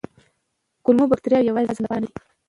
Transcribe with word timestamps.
کولمو 0.83 1.09
بکتریاوې 1.11 1.47
یوازې 1.49 1.65
د 1.67 1.69
هضم 1.71 1.83
لپاره 1.83 2.01
نه 2.03 2.09
دي. 2.11 2.19